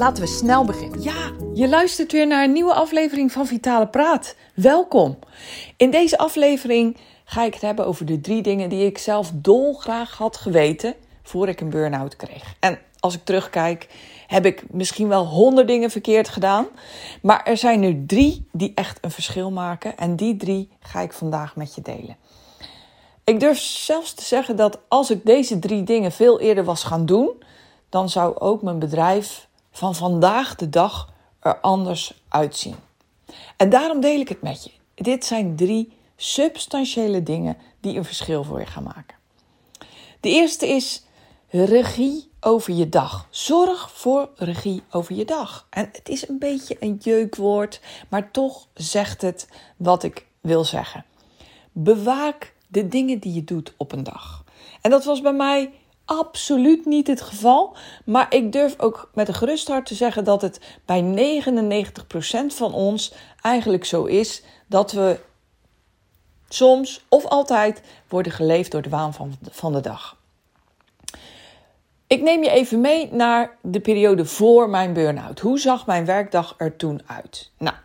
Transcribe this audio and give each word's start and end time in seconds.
Laten 0.00 0.22
we 0.22 0.28
snel 0.28 0.64
beginnen. 0.64 1.02
Ja, 1.02 1.30
je 1.54 1.68
luistert 1.68 2.12
weer 2.12 2.26
naar 2.26 2.44
een 2.44 2.52
nieuwe 2.52 2.74
aflevering 2.74 3.32
van 3.32 3.46
Vitale 3.46 3.86
Praat. 3.86 4.36
Welkom. 4.54 5.18
In 5.76 5.90
deze 5.90 6.18
aflevering 6.18 6.96
ga 7.24 7.44
ik 7.44 7.52
het 7.52 7.62
hebben 7.62 7.86
over 7.86 8.06
de 8.06 8.20
drie 8.20 8.42
dingen 8.42 8.68
die 8.68 8.86
ik 8.86 8.98
zelf 8.98 9.30
dolgraag 9.34 10.16
had 10.16 10.36
geweten 10.36 10.94
voor 11.22 11.48
ik 11.48 11.60
een 11.60 11.70
burn-out 11.70 12.16
kreeg. 12.16 12.54
En 12.60 12.78
als 13.00 13.14
ik 13.14 13.24
terugkijk, 13.24 13.88
heb 14.26 14.46
ik 14.46 14.64
misschien 14.70 15.08
wel 15.08 15.26
honderd 15.26 15.68
dingen 15.68 15.90
verkeerd 15.90 16.28
gedaan. 16.28 16.66
Maar 17.22 17.42
er 17.44 17.56
zijn 17.56 17.80
nu 17.80 18.04
drie 18.06 18.48
die 18.52 18.72
echt 18.74 18.98
een 19.00 19.10
verschil 19.10 19.50
maken. 19.50 19.96
En 19.96 20.16
die 20.16 20.36
drie 20.36 20.68
ga 20.80 21.00
ik 21.00 21.12
vandaag 21.12 21.56
met 21.56 21.74
je 21.74 21.82
delen. 21.82 22.16
Ik 23.24 23.40
durf 23.40 23.58
zelfs 23.58 24.14
te 24.14 24.24
zeggen 24.24 24.56
dat 24.56 24.78
als 24.88 25.10
ik 25.10 25.26
deze 25.26 25.58
drie 25.58 25.82
dingen 25.82 26.12
veel 26.12 26.40
eerder 26.40 26.64
was 26.64 26.82
gaan 26.82 27.06
doen, 27.06 27.30
dan 27.88 28.08
zou 28.08 28.38
ook 28.38 28.62
mijn 28.62 28.78
bedrijf 28.78 29.48
van 29.80 29.94
vandaag 29.94 30.54
de 30.54 30.68
dag 30.68 31.12
er 31.40 31.60
anders 31.60 32.22
uitzien. 32.28 32.74
En 33.56 33.70
daarom 33.70 34.00
deel 34.00 34.20
ik 34.20 34.28
het 34.28 34.42
met 34.42 34.64
je. 34.64 34.70
Dit 34.94 35.24
zijn 35.24 35.56
drie 35.56 35.92
substantiële 36.16 37.22
dingen 37.22 37.56
die 37.80 37.96
een 37.96 38.04
verschil 38.04 38.44
voor 38.44 38.60
je 38.60 38.66
gaan 38.66 38.82
maken. 38.82 39.16
De 40.20 40.28
eerste 40.28 40.68
is 40.68 41.02
regie 41.48 42.30
over 42.40 42.74
je 42.74 42.88
dag. 42.88 43.26
Zorg 43.30 43.90
voor 43.92 44.28
regie 44.34 44.82
over 44.90 45.14
je 45.14 45.24
dag. 45.24 45.66
En 45.70 45.88
het 45.92 46.08
is 46.08 46.28
een 46.28 46.38
beetje 46.38 46.76
een 46.80 46.98
jeukwoord, 47.02 47.80
maar 48.08 48.30
toch 48.30 48.66
zegt 48.74 49.22
het 49.22 49.48
wat 49.76 50.02
ik 50.02 50.26
wil 50.40 50.64
zeggen. 50.64 51.04
Bewaak 51.72 52.54
de 52.66 52.88
dingen 52.88 53.18
die 53.18 53.34
je 53.34 53.44
doet 53.44 53.74
op 53.76 53.92
een 53.92 54.04
dag. 54.04 54.44
En 54.80 54.90
dat 54.90 55.04
was 55.04 55.20
bij 55.20 55.32
mij 55.32 55.72
absoluut 56.16 56.84
niet 56.84 57.06
het 57.06 57.20
geval. 57.20 57.76
Maar 58.04 58.34
ik 58.34 58.52
durf 58.52 58.74
ook 58.78 59.10
met 59.14 59.28
een 59.28 59.34
gerust 59.34 59.68
hart 59.68 59.86
te 59.86 59.94
zeggen 59.94 60.24
dat 60.24 60.42
het 60.42 60.60
bij 60.84 61.42
99% 61.42 62.46
van 62.46 62.74
ons 62.74 63.12
eigenlijk 63.40 63.84
zo 63.84 64.04
is 64.04 64.42
dat 64.66 64.92
we 64.92 65.20
soms 66.48 67.04
of 67.08 67.24
altijd 67.24 67.82
worden 68.08 68.32
geleefd 68.32 68.70
door 68.70 68.82
de 68.82 68.88
waan 68.88 69.14
van, 69.14 69.32
van 69.50 69.72
de 69.72 69.80
dag. 69.80 70.16
Ik 72.06 72.22
neem 72.22 72.42
je 72.42 72.50
even 72.50 72.80
mee 72.80 73.12
naar 73.12 73.56
de 73.62 73.80
periode 73.80 74.24
voor 74.24 74.70
mijn 74.70 74.92
burn-out. 74.92 75.40
Hoe 75.40 75.58
zag 75.58 75.86
mijn 75.86 76.04
werkdag 76.04 76.54
er 76.58 76.76
toen 76.76 77.02
uit? 77.06 77.50
Nou, 77.58 77.76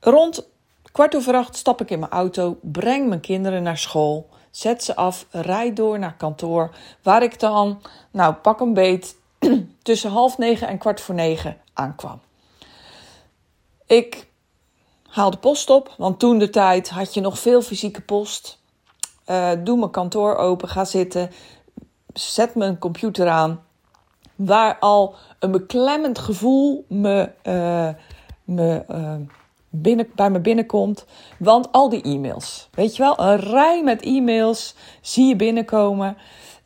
rond 0.00 0.48
kwart 0.92 1.16
over 1.16 1.34
acht 1.34 1.56
stap 1.56 1.80
ik 1.80 1.90
in 1.90 1.98
mijn 1.98 2.12
auto, 2.12 2.58
breng 2.62 3.08
mijn 3.08 3.20
kinderen 3.20 3.62
naar 3.62 3.78
school 3.78 4.28
zet 4.50 4.84
ze 4.84 4.96
af, 4.96 5.26
rijd 5.30 5.76
door 5.76 5.98
naar 5.98 6.16
kantoor, 6.16 6.74
waar 7.02 7.22
ik 7.22 7.40
dan, 7.40 7.82
nou 8.10 8.34
pak 8.34 8.60
een 8.60 8.74
beet, 8.74 9.16
tussen 9.82 10.10
half 10.10 10.38
negen 10.38 10.68
en 10.68 10.78
kwart 10.78 11.00
voor 11.00 11.14
negen 11.14 11.56
aankwam. 11.72 12.20
Ik 13.86 14.28
haal 15.08 15.30
de 15.30 15.36
post 15.36 15.70
op, 15.70 15.94
want 15.98 16.18
toen 16.18 16.38
de 16.38 16.50
tijd 16.50 16.88
had 16.88 17.14
je 17.14 17.20
nog 17.20 17.38
veel 17.38 17.62
fysieke 17.62 18.00
post. 18.00 18.58
Uh, 19.26 19.50
doe 19.64 19.78
mijn 19.78 19.90
kantoor 19.90 20.36
open, 20.36 20.68
ga 20.68 20.84
zitten, 20.84 21.30
zet 22.12 22.54
mijn 22.54 22.78
computer 22.78 23.28
aan, 23.28 23.64
waar 24.34 24.78
al 24.78 25.14
een 25.38 25.50
beklemmend 25.50 26.18
gevoel 26.18 26.84
me, 26.88 27.30
uh, 27.42 27.88
me 28.44 28.84
uh, 28.90 29.14
binnen, 29.70 30.10
bij 30.14 30.30
me 30.30 30.40
binnenkomt. 30.40 31.06
Want 31.38 31.72
al 31.72 31.88
die 31.88 32.02
e-mails, 32.02 32.68
weet 32.70 32.96
je 32.96 33.02
wel, 33.02 33.20
een 33.20 33.36
rij 33.36 33.82
met 33.82 34.02
e-mails 34.02 34.74
zie 35.00 35.26
je 35.26 35.36
binnenkomen. 35.36 36.16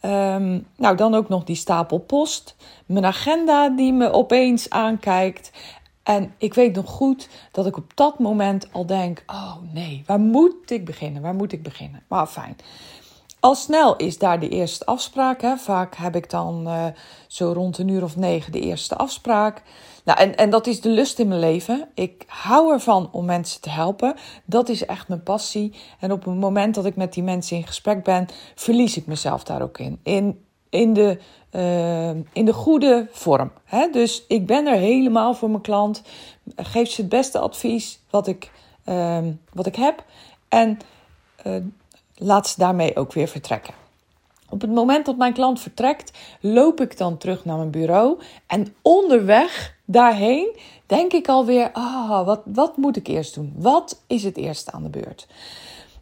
Ehm, 0.00 0.60
nou, 0.76 0.96
dan 0.96 1.14
ook 1.14 1.28
nog 1.28 1.44
die 1.44 1.56
stapel 1.56 1.98
post. 1.98 2.56
Mijn 2.86 3.04
agenda 3.04 3.68
die 3.68 3.92
me 3.92 4.12
opeens 4.12 4.70
aankijkt. 4.70 5.50
En 6.02 6.34
ik 6.38 6.54
weet 6.54 6.74
nog 6.74 6.90
goed 6.90 7.28
dat 7.52 7.66
ik 7.66 7.76
op 7.76 7.92
dat 7.94 8.18
moment 8.18 8.68
al 8.72 8.86
denk: 8.86 9.22
oh 9.26 9.56
nee, 9.72 10.02
waar 10.06 10.20
moet 10.20 10.70
ik 10.70 10.84
beginnen? 10.84 11.22
Waar 11.22 11.34
moet 11.34 11.52
ik 11.52 11.62
beginnen? 11.62 12.02
Maar 12.08 12.26
fijn. 12.26 12.56
Al 13.44 13.54
snel 13.54 13.96
is 13.96 14.18
daar 14.18 14.40
de 14.40 14.48
eerste 14.48 14.86
afspraak. 14.86 15.42
Hè. 15.42 15.56
Vaak 15.56 15.96
heb 15.96 16.16
ik 16.16 16.30
dan 16.30 16.62
uh, 16.66 16.86
zo 17.26 17.52
rond 17.52 17.78
een 17.78 17.88
uur 17.88 18.02
of 18.02 18.16
negen 18.16 18.52
de 18.52 18.60
eerste 18.60 18.96
afspraak. 18.96 19.62
Nou, 20.04 20.18
en, 20.18 20.36
en 20.36 20.50
dat 20.50 20.66
is 20.66 20.80
de 20.80 20.88
lust 20.88 21.18
in 21.18 21.28
mijn 21.28 21.40
leven. 21.40 21.88
Ik 21.94 22.24
hou 22.26 22.72
ervan 22.72 23.08
om 23.12 23.24
mensen 23.24 23.60
te 23.60 23.70
helpen. 23.70 24.14
Dat 24.44 24.68
is 24.68 24.86
echt 24.86 25.08
mijn 25.08 25.22
passie. 25.22 25.74
En 26.00 26.12
op 26.12 26.24
het 26.24 26.34
moment 26.34 26.74
dat 26.74 26.84
ik 26.84 26.96
met 26.96 27.12
die 27.12 27.22
mensen 27.22 27.56
in 27.56 27.66
gesprek 27.66 28.04
ben, 28.04 28.26
verlies 28.54 28.96
ik 28.96 29.06
mezelf 29.06 29.44
daar 29.44 29.62
ook 29.62 29.78
in. 29.78 29.98
In, 30.02 30.44
in, 30.70 30.92
de, 30.92 31.18
uh, 31.52 32.08
in 32.32 32.44
de 32.44 32.52
goede 32.52 33.08
vorm. 33.10 33.52
Hè? 33.64 33.88
Dus 33.90 34.24
ik 34.28 34.46
ben 34.46 34.66
er 34.66 34.78
helemaal 34.78 35.34
voor 35.34 35.50
mijn 35.50 35.62
klant. 35.62 36.02
Geef 36.56 36.90
ze 36.90 37.00
het 37.00 37.10
beste 37.10 37.38
advies 37.38 38.00
wat 38.10 38.26
ik, 38.26 38.50
uh, 38.86 39.18
wat 39.52 39.66
ik 39.66 39.76
heb. 39.76 40.04
En 40.48 40.78
laat 42.16 42.48
ze 42.48 42.54
daarmee 42.58 42.96
ook 42.96 43.12
weer 43.12 43.28
vertrekken. 43.28 43.74
Op 44.48 44.60
het 44.60 44.70
moment 44.70 45.06
dat 45.06 45.16
mijn 45.16 45.32
klant 45.32 45.60
vertrekt, 45.60 46.18
loop 46.40 46.80
ik 46.80 46.98
dan 46.98 47.18
terug 47.18 47.44
naar 47.44 47.56
mijn 47.56 47.70
bureau. 47.70 48.20
En 48.46 48.74
onderweg 48.82 49.74
daarheen 49.84 50.56
denk 50.86 51.12
ik 51.12 51.28
alweer: 51.28 51.70
ah, 51.72 52.26
wat, 52.26 52.40
wat 52.44 52.76
moet 52.76 52.96
ik 52.96 53.06
eerst 53.06 53.34
doen? 53.34 53.52
Wat 53.56 54.02
is 54.06 54.24
het 54.24 54.36
eerste 54.36 54.72
aan 54.72 54.82
de 54.82 54.88
beurt? 54.88 55.26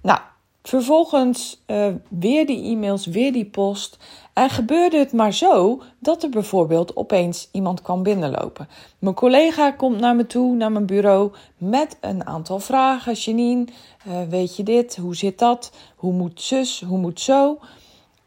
Nou, 0.01 0.21
vervolgens 0.63 1.63
uh, 1.67 1.87
weer 2.09 2.47
die 2.47 2.65
e-mails, 2.65 3.07
weer 3.07 3.33
die 3.33 3.45
post. 3.45 3.99
En 4.33 4.51
gebeurde 4.51 4.99
het 4.99 5.13
maar 5.13 5.33
zo 5.33 5.83
dat 5.99 6.23
er 6.23 6.29
bijvoorbeeld 6.29 6.97
opeens 6.97 7.49
iemand 7.53 7.83
kwam 7.83 8.03
binnenlopen. 8.03 8.69
Mijn 8.99 9.15
collega 9.15 9.71
komt 9.71 10.01
naar 10.01 10.17
me 10.17 10.27
toe, 10.27 10.55
naar 10.55 10.73
mijn 10.73 10.87
bureau, 10.87 11.33
met 11.57 11.97
een 12.01 12.27
aantal 12.27 12.59
vragen. 12.59 13.13
Janine, 13.13 13.65
uh, 14.09 14.23
weet 14.29 14.57
je 14.57 14.63
dit? 14.63 14.97
Hoe 14.97 15.17
zit 15.17 15.39
dat? 15.39 15.73
Hoe 15.97 16.13
moet 16.13 16.43
zus? 16.43 16.83
Hoe 16.87 16.99
moet 16.99 17.21
zo? 17.21 17.59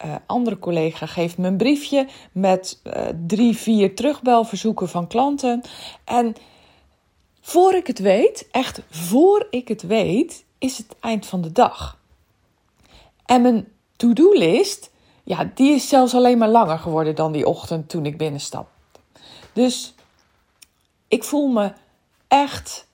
Uh, 0.06 0.16
andere 0.26 0.60
collega 0.60 1.06
geeft 1.06 1.38
me 1.38 1.48
een 1.48 1.58
briefje 1.58 2.08
met 2.32 2.82
drie, 3.28 3.58
vier 3.58 3.96
terugbelverzoeken 3.96 4.90
van 4.90 5.08
klanten. 5.08 5.62
En 6.06 6.36
voor 7.42 7.74
ik 7.74 7.88
het 7.88 8.00
weet, 8.00 8.48
echt 8.52 8.82
voor 8.90 9.48
ik 9.50 9.68
het 9.68 9.82
weet, 9.82 10.46
is 10.58 10.78
het 10.78 10.96
eind 11.00 11.26
van 11.26 11.42
de 11.42 11.52
dag. 11.52 11.98
En 13.26 13.42
mijn 13.42 13.68
to-do-list, 13.96 14.92
ja, 15.24 15.52
die 15.56 15.72
is 15.72 15.88
zelfs 15.88 16.14
alleen 16.14 16.38
maar 16.38 16.50
langer 16.50 16.80
geworden 16.80 17.16
dan 17.16 17.32
die 17.32 17.48
ochtend 17.48 17.90
toen 17.90 18.06
ik 18.06 18.18
binnenstapte. 18.18 19.00
Dus 19.54 19.94
ik 21.08 21.24
voel 21.24 21.48
me 21.48 21.74
echt 22.28 22.88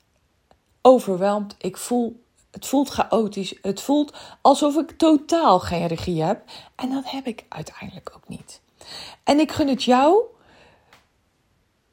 overweldigd. 0.82 1.56
Ik 1.58 1.78
voel 1.78 2.24
het 2.52 2.68
voelt 2.68 2.90
chaotisch. 2.90 3.56
Het 3.62 3.82
voelt 3.82 4.14
alsof 4.42 4.76
ik 4.76 4.92
totaal 4.92 5.60
geen 5.60 5.88
regie 5.88 6.24
heb. 6.24 6.44
En 6.76 6.90
dat 6.90 7.12
heb 7.12 7.26
ik 7.26 7.46
uiteindelijk 7.50 8.12
ook 8.16 8.28
niet. 8.28 8.62
En 9.24 9.40
ik 9.40 9.52
gun 9.52 9.68
het 9.68 9.84
jou 9.84 10.24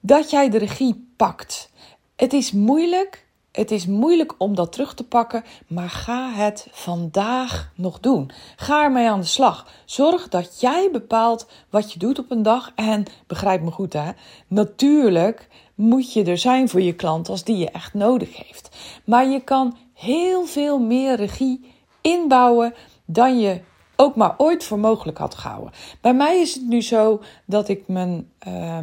dat 0.00 0.30
jij 0.30 0.50
de 0.50 0.58
regie 0.58 1.12
pakt. 1.16 1.70
Het 2.16 2.32
is 2.32 2.52
moeilijk. 2.52 3.26
Het 3.52 3.70
is 3.70 3.86
moeilijk 3.86 4.34
om 4.38 4.54
dat 4.54 4.72
terug 4.72 4.94
te 4.94 5.04
pakken, 5.04 5.44
maar 5.66 5.90
ga 5.90 6.30
het 6.30 6.66
vandaag 6.70 7.72
nog 7.74 8.00
doen. 8.00 8.30
Ga 8.56 8.82
ermee 8.82 9.08
aan 9.08 9.20
de 9.20 9.26
slag. 9.26 9.66
Zorg 9.84 10.28
dat 10.28 10.60
jij 10.60 10.88
bepaalt 10.92 11.46
wat 11.70 11.92
je 11.92 11.98
doet 11.98 12.18
op 12.18 12.30
een 12.30 12.42
dag. 12.42 12.72
En 12.74 13.04
begrijp 13.26 13.62
me 13.62 13.70
goed, 13.70 13.92
hè? 13.92 14.10
Natuurlijk 14.46 15.48
moet 15.74 16.12
je 16.12 16.24
er 16.24 16.38
zijn 16.38 16.68
voor 16.68 16.80
je 16.80 16.94
klant 16.94 17.28
als 17.28 17.44
die 17.44 17.56
je 17.56 17.70
echt 17.70 17.94
nodig 17.94 18.36
heeft. 18.36 18.76
Maar 19.04 19.26
je 19.26 19.40
kan 19.40 19.76
heel 19.94 20.46
veel 20.46 20.78
meer 20.78 21.16
regie 21.16 21.74
inbouwen 22.00 22.74
dan 23.04 23.40
je 23.40 23.60
ook 23.96 24.16
maar 24.16 24.34
ooit 24.36 24.64
voor 24.64 24.78
mogelijk 24.78 25.18
had 25.18 25.34
gehouden. 25.34 25.72
Bij 26.00 26.14
mij 26.14 26.40
is 26.40 26.54
het 26.54 26.66
nu 26.66 26.82
zo 26.82 27.22
dat 27.44 27.68
ik 27.68 27.88
mijn. 27.88 28.30
Uh, 28.48 28.78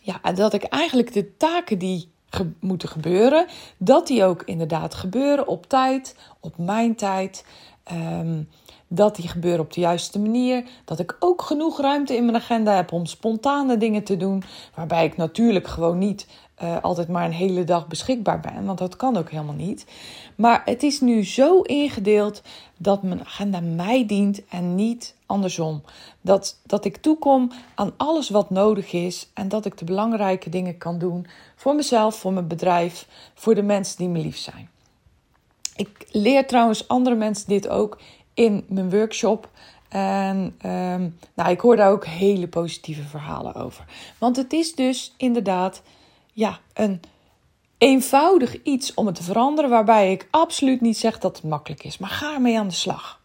ja, 0.00 0.32
dat 0.34 0.52
ik 0.52 0.62
eigenlijk 0.62 1.12
de 1.12 1.36
taken 1.36 1.78
die 1.78 2.12
ge 2.34 2.50
moeten 2.60 2.88
gebeuren, 2.88 3.46
dat 3.76 4.06
die 4.06 4.24
ook 4.24 4.42
inderdaad 4.42 4.94
gebeuren 4.94 5.46
op 5.46 5.66
tijd, 5.66 6.16
op 6.40 6.58
mijn 6.58 6.94
tijd. 6.94 7.44
Um, 7.92 8.48
dat 8.94 9.16
die 9.16 9.28
gebeuren 9.28 9.60
op 9.60 9.72
de 9.72 9.80
juiste 9.80 10.18
manier. 10.18 10.64
Dat 10.84 10.98
ik 10.98 11.16
ook 11.18 11.42
genoeg 11.42 11.80
ruimte 11.80 12.16
in 12.16 12.24
mijn 12.24 12.36
agenda 12.36 12.74
heb 12.74 12.92
om 12.92 13.06
spontane 13.06 13.76
dingen 13.76 14.02
te 14.02 14.16
doen. 14.16 14.42
Waarbij 14.74 15.04
ik 15.04 15.16
natuurlijk 15.16 15.66
gewoon 15.66 15.98
niet 15.98 16.26
uh, 16.62 16.76
altijd 16.82 17.08
maar 17.08 17.24
een 17.24 17.32
hele 17.32 17.64
dag 17.64 17.86
beschikbaar 17.86 18.40
ben. 18.40 18.64
Want 18.64 18.78
dat 18.78 18.96
kan 18.96 19.16
ook 19.16 19.30
helemaal 19.30 19.54
niet. 19.54 19.86
Maar 20.36 20.62
het 20.64 20.82
is 20.82 21.00
nu 21.00 21.24
zo 21.24 21.60
ingedeeld 21.60 22.42
dat 22.76 23.02
mijn 23.02 23.20
agenda 23.20 23.60
mij 23.60 24.06
dient 24.06 24.46
en 24.48 24.74
niet 24.74 25.14
andersom. 25.26 25.82
Dat, 26.20 26.60
dat 26.66 26.84
ik 26.84 26.96
toekom 26.96 27.50
aan 27.74 27.92
alles 27.96 28.30
wat 28.30 28.50
nodig 28.50 28.92
is 28.92 29.30
en 29.34 29.48
dat 29.48 29.64
ik 29.64 29.78
de 29.78 29.84
belangrijke 29.84 30.48
dingen 30.48 30.78
kan 30.78 30.98
doen 30.98 31.26
voor 31.56 31.74
mezelf, 31.74 32.14
voor 32.14 32.32
mijn 32.32 32.48
bedrijf, 32.48 33.06
voor 33.34 33.54
de 33.54 33.62
mensen 33.62 33.96
die 33.96 34.08
me 34.08 34.18
lief 34.18 34.36
zijn. 34.36 34.70
Ik 35.76 36.06
leer 36.10 36.46
trouwens 36.46 36.88
andere 36.88 37.16
mensen 37.16 37.48
dit 37.48 37.68
ook 37.68 37.98
in 38.34 38.64
mijn 38.68 38.90
workshop. 38.90 39.50
En 39.88 40.36
um, 40.66 41.18
nou, 41.34 41.50
ik 41.50 41.60
hoor 41.60 41.76
daar 41.76 41.90
ook 41.90 42.06
hele 42.06 42.48
positieve 42.48 43.02
verhalen 43.02 43.54
over. 43.54 43.84
Want 44.18 44.36
het 44.36 44.52
is 44.52 44.74
dus 44.74 45.14
inderdaad 45.16 45.82
ja, 46.32 46.58
een 46.72 47.00
eenvoudig 47.78 48.62
iets 48.62 48.94
om 48.94 49.06
het 49.06 49.14
te 49.14 49.22
veranderen, 49.22 49.70
waarbij 49.70 50.12
ik 50.12 50.28
absoluut 50.30 50.80
niet 50.80 50.98
zeg 50.98 51.18
dat 51.18 51.36
het 51.36 51.44
makkelijk 51.44 51.84
is. 51.84 51.98
Maar 51.98 52.10
ga 52.10 52.34
ermee 52.34 52.58
aan 52.58 52.68
de 52.68 52.74
slag. 52.74 53.20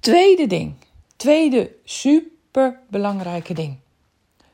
Tweede 0.00 0.46
ding, 0.46 0.74
tweede 1.16 1.70
super 1.84 2.80
belangrijke 2.88 3.54
ding. 3.54 3.76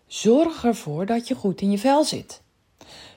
Zorg 0.06 0.64
ervoor 0.64 1.06
dat 1.06 1.28
je 1.28 1.34
goed 1.34 1.60
in 1.60 1.70
je 1.70 1.78
vel 1.78 2.04
zit. 2.04 2.42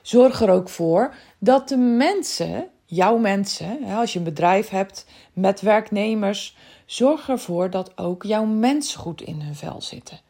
Zorg 0.02 0.40
er 0.40 0.50
ook 0.50 0.68
voor 0.68 1.14
dat 1.38 1.68
de 1.68 1.76
mensen, 1.76 2.68
jouw 2.86 3.16
mensen, 3.16 3.84
als 3.84 4.12
je 4.12 4.18
een 4.18 4.24
bedrijf 4.24 4.68
hebt 4.68 5.06
met 5.32 5.60
werknemers, 5.60 6.56
zorg 6.86 7.28
ervoor 7.28 7.70
dat 7.70 7.98
ook 7.98 8.22
jouw 8.22 8.44
mensen 8.44 9.00
goed 9.00 9.22
in 9.22 9.40
hun 9.40 9.54
vel 9.54 9.82
zitten. 9.82 10.20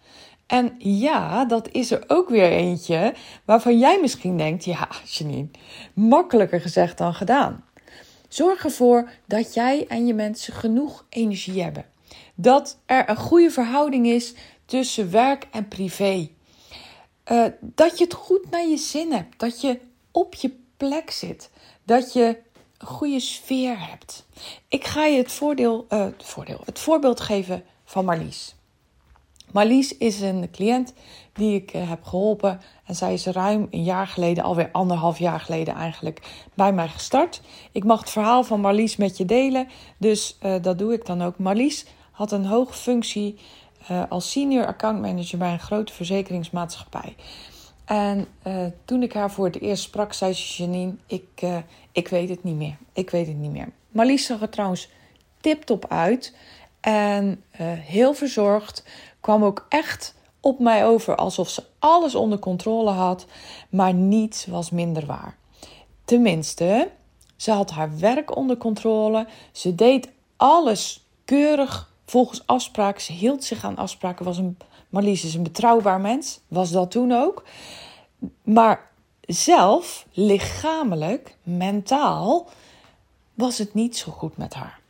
En 0.46 0.74
ja, 0.78 1.44
dat 1.44 1.68
is 1.72 1.90
er 1.90 2.04
ook 2.06 2.28
weer 2.28 2.50
eentje 2.50 3.14
waarvan 3.44 3.78
jij 3.78 4.00
misschien 4.00 4.36
denkt: 4.36 4.64
ja, 4.64 4.88
Janine, 5.04 5.48
makkelijker 5.94 6.60
gezegd 6.60 6.98
dan 6.98 7.14
gedaan. 7.14 7.64
Zorg 8.28 8.64
ervoor 8.64 9.10
dat 9.26 9.54
jij 9.54 9.86
en 9.88 10.06
je 10.06 10.14
mensen 10.14 10.52
genoeg 10.52 11.04
energie 11.08 11.62
hebben. 11.62 11.84
Dat 12.34 12.78
er 12.86 13.10
een 13.10 13.16
goede 13.16 13.50
verhouding 13.50 14.06
is 14.06 14.34
tussen 14.64 15.10
werk 15.10 15.46
en 15.50 15.68
privé. 15.68 16.28
Uh, 17.32 17.44
dat 17.60 17.98
je 17.98 18.04
het 18.04 18.14
goed 18.14 18.50
naar 18.50 18.66
je 18.66 18.76
zin 18.76 19.12
hebt. 19.12 19.38
Dat 19.38 19.60
je 19.60 19.80
op 20.10 20.34
je 20.34 20.56
plek 20.76 21.10
zit. 21.10 21.50
Dat 21.84 22.12
je 22.12 22.36
goede 22.78 23.20
sfeer 23.20 23.88
hebt. 23.88 24.26
Ik 24.68 24.84
ga 24.84 25.04
je 25.04 25.16
het, 25.16 25.32
voordeel, 25.32 25.86
uh, 25.90 26.04
het, 26.04 26.24
voordeel, 26.24 26.60
het 26.64 26.78
voorbeeld 26.78 27.20
geven 27.20 27.64
van 27.84 28.04
Marlies. 28.04 28.54
Marlies 29.52 29.96
is 29.96 30.20
een 30.20 30.50
cliënt 30.50 30.92
die 31.32 31.54
ik 31.54 31.74
uh, 31.74 31.88
heb 31.88 32.04
geholpen. 32.04 32.60
En 32.84 32.94
zij 32.94 33.12
is 33.12 33.26
ruim 33.26 33.66
een 33.70 33.84
jaar 33.84 34.06
geleden, 34.06 34.44
alweer 34.44 34.68
anderhalf 34.72 35.18
jaar 35.18 35.40
geleden 35.40 35.74
eigenlijk, 35.74 36.46
bij 36.54 36.72
mij 36.72 36.88
gestart. 36.88 37.40
Ik 37.72 37.84
mag 37.84 38.00
het 38.00 38.10
verhaal 38.10 38.44
van 38.44 38.60
Marlies 38.60 38.96
met 38.96 39.16
je 39.16 39.24
delen. 39.24 39.68
Dus 39.98 40.38
uh, 40.42 40.54
dat 40.62 40.78
doe 40.78 40.92
ik 40.92 41.06
dan 41.06 41.22
ook. 41.22 41.38
Marlies 41.38 41.86
had 42.10 42.32
een 42.32 42.46
hoge 42.46 42.74
functie 42.74 43.38
als 44.08 44.30
senior 44.30 44.66
account 44.66 45.00
manager 45.00 45.38
bij 45.38 45.52
een 45.52 45.60
grote 45.60 45.92
verzekeringsmaatschappij. 45.92 47.16
En 47.86 48.28
toen 48.84 49.02
ik 49.02 49.12
haar 49.12 49.30
voor 49.30 49.44
het 49.44 49.60
eerst 49.60 49.82
sprak, 49.82 50.12
zei 50.12 50.32
ze: 50.32 50.62
Janine, 50.62 50.94
ik, 51.06 51.42
ik 51.92 52.08
weet 52.08 52.28
het 52.28 52.44
niet 52.44 52.56
meer. 52.56 52.76
Ik 52.92 53.10
weet 53.10 53.26
het 53.26 53.36
niet 53.36 53.52
meer. 53.52 53.68
Marlies 53.90 54.26
zag 54.26 54.40
er 54.40 54.48
trouwens 54.48 54.90
tip-top 55.40 55.86
uit. 55.88 56.34
En 56.80 57.42
heel 57.80 58.14
verzorgd 58.14 58.84
kwam 59.20 59.44
ook 59.44 59.66
echt 59.68 60.14
op 60.40 60.58
mij 60.58 60.86
over 60.86 61.16
alsof 61.16 61.48
ze 61.48 61.62
alles 61.78 62.14
onder 62.14 62.38
controle 62.38 62.90
had, 62.90 63.26
maar 63.68 63.94
niets 63.94 64.46
was 64.46 64.70
minder 64.70 65.06
waar. 65.06 65.36
Tenminste, 66.04 66.90
ze 67.36 67.52
had 67.52 67.70
haar 67.70 67.98
werk 67.98 68.36
onder 68.36 68.56
controle, 68.56 69.26
ze 69.52 69.74
deed 69.74 70.08
alles 70.36 71.06
keurig 71.24 71.92
volgens 72.06 72.46
afspraken, 72.46 73.02
ze 73.02 73.12
hield 73.12 73.44
zich 73.44 73.64
aan 73.64 73.76
afspraken, 73.76 74.24
was 74.24 74.38
een, 74.38 74.58
Marlies 74.88 75.24
is 75.24 75.34
een 75.34 75.42
betrouwbaar 75.42 76.00
mens, 76.00 76.40
was 76.48 76.70
dat 76.70 76.90
toen 76.90 77.12
ook. 77.12 77.44
Maar 78.42 78.90
zelf, 79.20 80.06
lichamelijk, 80.12 81.36
mentaal, 81.42 82.48
was 83.34 83.58
het 83.58 83.74
niet 83.74 83.96
zo 83.96 84.12
goed 84.12 84.36
met 84.36 84.54
haar. 84.54 84.80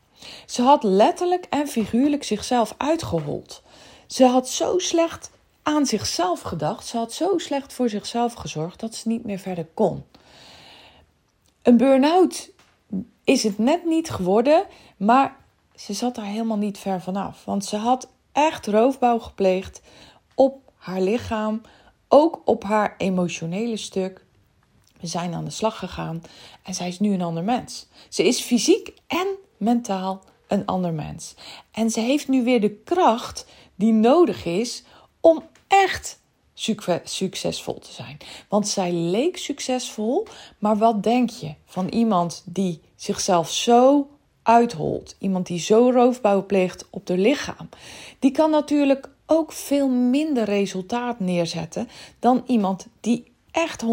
Ze 0.46 0.62
had 0.62 0.82
letterlijk 0.82 1.46
en 1.50 1.68
figuurlijk 1.68 2.24
zichzelf 2.24 2.74
uitgehold. 2.76 3.62
Ze 4.06 4.24
had 4.24 4.48
zo 4.48 4.78
slecht 4.78 5.30
aan 5.62 5.86
zichzelf 5.86 6.40
gedacht. 6.40 6.86
Ze 6.86 6.96
had 6.96 7.12
zo 7.12 7.38
slecht 7.38 7.72
voor 7.72 7.88
zichzelf 7.88 8.34
gezorgd 8.34 8.80
dat 8.80 8.94
ze 8.94 9.08
niet 9.08 9.24
meer 9.24 9.38
verder 9.38 9.66
kon. 9.74 10.04
Een 11.62 11.76
burn-out 11.76 12.50
is 13.24 13.42
het 13.42 13.58
net 13.58 13.84
niet 13.84 14.10
geworden, 14.10 14.66
maar 14.96 15.36
ze 15.74 15.92
zat 15.92 16.14
daar 16.14 16.24
helemaal 16.24 16.56
niet 16.56 16.78
ver 16.78 17.00
vanaf. 17.00 17.44
Want 17.44 17.64
ze 17.64 17.76
had 17.76 18.08
echt 18.36 18.66
roofbouw 18.66 19.18
gepleegd 19.18 19.80
op 20.34 20.72
haar 20.76 21.00
lichaam, 21.00 21.60
ook 22.08 22.40
op 22.44 22.64
haar 22.64 22.94
emotionele 22.98 23.76
stuk. 23.76 24.24
We 25.00 25.06
zijn 25.06 25.34
aan 25.34 25.44
de 25.44 25.50
slag 25.50 25.78
gegaan 25.78 26.22
en 26.62 26.74
zij 26.74 26.88
is 26.88 26.98
nu 26.98 27.12
een 27.12 27.22
ander 27.22 27.44
mens. 27.44 27.86
Ze 28.08 28.24
is 28.24 28.40
fysiek 28.40 28.94
en 29.06 29.26
mentaal 29.56 30.22
een 30.48 30.66
ander 30.66 30.92
mens. 30.92 31.34
En 31.70 31.90
ze 31.90 32.00
heeft 32.00 32.28
nu 32.28 32.44
weer 32.44 32.60
de 32.60 32.74
kracht 32.84 33.46
die 33.74 33.92
nodig 33.92 34.44
is 34.44 34.82
om 35.20 35.42
echt 35.66 36.20
succesvol 37.04 37.78
te 37.78 37.92
zijn. 37.92 38.16
Want 38.48 38.68
zij 38.68 38.92
leek 38.92 39.36
succesvol, 39.36 40.26
maar 40.58 40.76
wat 40.76 41.02
denk 41.02 41.30
je 41.30 41.54
van 41.64 41.88
iemand 41.88 42.42
die 42.44 42.80
zichzelf 42.96 43.50
zo 43.50 44.08
uitholt, 44.46 45.16
iemand 45.18 45.46
die 45.46 45.58
zo 45.58 45.90
roofbouw 45.90 46.46
pleegt 46.46 46.86
op 46.90 47.06
de 47.06 47.18
lichaam? 47.18 47.68
Die 48.18 48.30
kan 48.30 48.50
natuurlijk 48.50 49.08
ook 49.26 49.52
veel 49.52 49.88
minder 49.88 50.44
resultaat 50.44 51.20
neerzetten 51.20 51.88
dan 52.18 52.42
iemand 52.46 52.86
die 53.00 53.32
echt 53.50 53.84
100% 53.84 53.88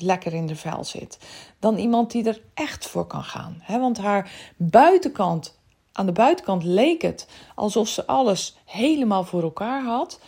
lekker 0.00 0.32
in 0.32 0.46
de 0.46 0.56
vel 0.56 0.84
zit. 0.84 1.18
Dan 1.58 1.76
iemand 1.76 2.10
die 2.10 2.24
er 2.24 2.40
echt 2.54 2.86
voor 2.86 3.06
kan 3.06 3.24
gaan. 3.24 3.62
Want 3.68 3.98
haar 3.98 4.32
buitenkant 4.56 5.58
aan 5.92 6.06
de 6.06 6.12
buitenkant 6.12 6.64
leek 6.64 7.02
het 7.02 7.28
alsof 7.54 7.88
ze 7.88 8.06
alles 8.06 8.56
helemaal 8.64 9.24
voor 9.24 9.42
elkaar 9.42 9.84
had. 9.84 10.20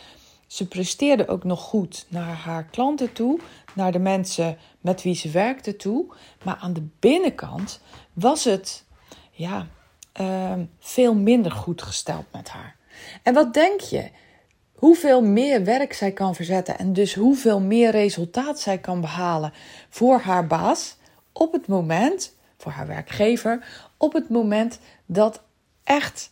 Ze 0.47 0.67
presteerde 0.67 1.27
ook 1.27 1.43
nog 1.43 1.61
goed 1.61 2.05
naar 2.09 2.35
haar 2.35 2.65
klanten 2.65 3.13
toe, 3.13 3.39
naar 3.73 3.91
de 3.91 3.99
mensen 3.99 4.57
met 4.81 5.01
wie 5.01 5.15
ze 5.15 5.29
werkte 5.29 5.75
toe. 5.75 6.05
Maar 6.43 6.55
aan 6.55 6.73
de 6.73 6.87
binnenkant 6.99 7.81
was 8.13 8.43
het 8.43 8.85
ja, 9.43 9.67
uh, 10.21 10.63
veel 10.79 11.15
minder 11.15 11.51
goed 11.51 11.81
gesteld 11.81 12.25
met 12.31 12.49
haar. 12.49 12.75
En 13.23 13.33
wat 13.33 13.53
denk 13.53 13.79
je? 13.79 14.09
Hoeveel 14.75 15.21
meer 15.21 15.63
werk 15.63 15.93
zij 15.93 16.11
kan 16.11 16.35
verzetten 16.35 16.77
en 16.77 16.93
dus 16.93 17.13
hoeveel 17.13 17.59
meer 17.59 17.91
resultaat 17.91 18.59
zij 18.59 18.77
kan 18.77 19.01
behalen 19.01 19.53
voor 19.89 20.19
haar 20.19 20.47
baas 20.47 20.97
op 21.31 21.51
het 21.51 21.67
moment, 21.67 22.35
voor 22.57 22.71
haar 22.71 22.87
werkgever, 22.87 23.67
op 23.97 24.13
het 24.13 24.29
moment 24.29 24.79
dat 25.05 25.41
echt, 25.83 26.31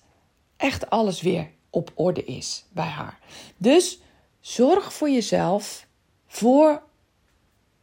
echt 0.58 0.90
alles 0.90 1.22
weer 1.22 1.50
op 1.70 1.92
orde 1.96 2.24
is 2.24 2.66
bij 2.70 2.86
haar. 2.86 3.20
Dus 3.58 4.02
zorg 4.40 4.94
voor 4.94 5.10
jezelf, 5.10 5.88
voor 6.28 6.82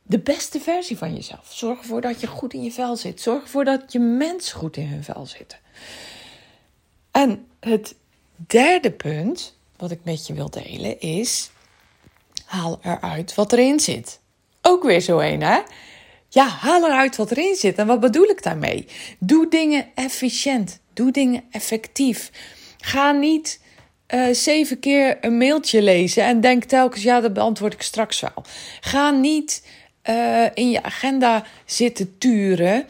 de 0.09 0.19
beste 0.19 0.61
versie 0.61 0.99
van 0.99 1.15
jezelf. 1.15 1.49
Zorg 1.53 1.79
ervoor 1.79 2.01
dat 2.01 2.21
je 2.21 2.27
goed 2.27 2.55
in 2.55 2.63
je 2.63 2.73
vel 2.73 2.97
zit. 2.97 3.21
Zorg 3.21 3.43
ervoor 3.43 3.65
dat 3.65 3.93
je 3.93 3.99
mensen 3.99 4.59
goed 4.59 4.77
in 4.77 4.87
hun 4.87 5.05
vel 5.05 5.27
zitten. 5.27 5.59
En 7.11 7.47
het 7.61 7.95
derde 8.37 8.91
punt 8.91 9.59
wat 9.77 9.91
ik 9.91 10.01
met 10.03 10.27
je 10.27 10.35
wil 10.35 10.51
delen 10.51 11.01
is: 11.01 11.51
haal 12.45 12.79
eruit 12.83 13.35
wat 13.35 13.53
erin 13.53 13.81
zit. 13.81 14.21
Ook 14.63 14.83
weer 14.83 15.01
zo 15.01 15.19
een, 15.19 15.43
hè? 15.43 15.61
Ja, 16.29 16.47
haal 16.47 16.85
eruit 16.85 17.17
wat 17.17 17.31
erin 17.31 17.55
zit. 17.55 17.79
En 17.79 17.87
wat 17.87 18.01
bedoel 18.01 18.27
ik 18.29 18.43
daarmee? 18.43 18.87
Doe 19.19 19.49
dingen 19.49 19.87
efficiënt. 19.95 20.81
Doe 20.93 21.11
dingen 21.11 21.45
effectief. 21.51 22.31
Ga 22.79 23.13
niet 23.13 23.61
uh, 24.15 24.35
zeven 24.35 24.79
keer 24.79 25.19
een 25.21 25.39
mailtje 25.39 25.83
lezen 25.83 26.25
en 26.25 26.41
denk 26.41 26.65
telkens, 26.65 27.03
ja, 27.03 27.21
dat 27.21 27.33
beantwoord 27.33 27.73
ik 27.73 27.83
straks 27.83 28.21
wel. 28.21 28.45
Ga 28.81 29.11
niet 29.11 29.63
uh, 30.09 30.47
in 30.55 30.71
je 30.71 30.83
agenda 30.83 31.45
zitten 31.65 32.19
turen. 32.19 32.87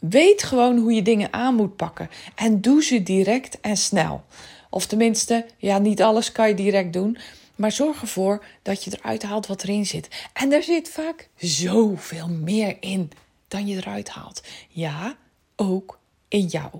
Weet 0.00 0.42
gewoon 0.42 0.78
hoe 0.78 0.92
je 0.92 1.02
dingen 1.02 1.32
aan 1.32 1.54
moet 1.54 1.76
pakken. 1.76 2.10
En 2.34 2.60
doe 2.60 2.82
ze 2.84 3.02
direct 3.02 3.60
en 3.60 3.76
snel. 3.76 4.24
Of 4.70 4.86
tenminste, 4.86 5.46
ja, 5.56 5.78
niet 5.78 6.02
alles 6.02 6.32
kan 6.32 6.48
je 6.48 6.54
direct 6.54 6.92
doen. 6.92 7.18
Maar 7.56 7.72
zorg 7.72 8.00
ervoor 8.00 8.44
dat 8.62 8.84
je 8.84 8.98
eruit 8.98 9.22
haalt 9.22 9.46
wat 9.46 9.62
erin 9.62 9.86
zit. 9.86 10.08
En 10.32 10.52
er 10.52 10.62
zit 10.62 10.88
vaak 10.88 11.28
zoveel 11.36 12.28
meer 12.28 12.76
in 12.80 13.10
dan 13.48 13.66
je 13.66 13.76
eruit 13.76 14.08
haalt. 14.08 14.42
Ja, 14.68 15.16
ook 15.56 15.98
in 16.28 16.44
jou. 16.46 16.70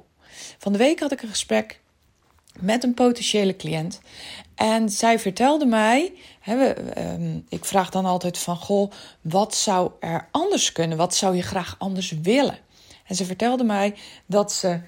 Van 0.58 0.72
de 0.72 0.78
week 0.78 1.00
had 1.00 1.12
ik 1.12 1.22
een 1.22 1.28
gesprek 1.28 1.80
met 2.60 2.84
een 2.84 2.94
potentiële 2.94 3.56
cliënt. 3.56 4.00
En 4.54 4.88
zij 4.88 5.18
vertelde 5.18 5.66
mij, 5.66 6.12
um, 6.48 7.44
ik 7.48 7.64
vraag 7.64 7.90
dan 7.90 8.04
altijd 8.04 8.38
van, 8.38 8.56
goh, 8.56 8.92
wat 9.20 9.54
zou 9.54 9.90
er 10.00 10.28
anders 10.30 10.72
kunnen? 10.72 10.96
Wat 10.96 11.14
zou 11.14 11.36
je 11.36 11.42
graag 11.42 11.74
anders 11.78 12.10
willen? 12.22 12.58
En 13.06 13.14
ze 13.14 13.24
vertelde 13.24 13.64
mij 13.64 13.94
dat 14.26 14.52
ze 14.52 14.80